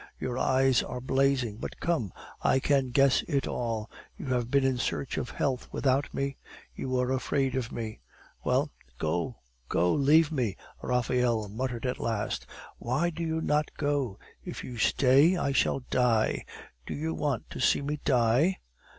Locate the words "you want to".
16.95-17.59